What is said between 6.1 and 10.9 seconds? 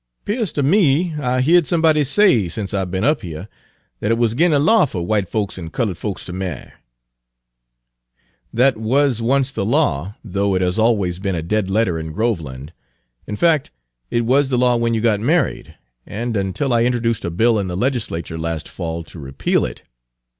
ter marry." "That was once the law, though it has